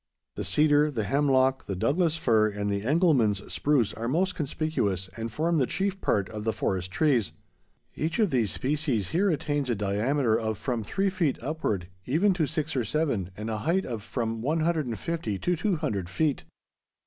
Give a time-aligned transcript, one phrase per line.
[0.33, 5.31] The cedar, the hemlock, the Douglas fir, and the Engelmann's spruce are most conspicuous and
[5.31, 7.33] form the chief part of the forest trees.
[7.93, 12.47] Each of these species here attains a diameter of from three feet upward, even to
[12.47, 16.45] six or seven, and a height of from 150 to 200 feet.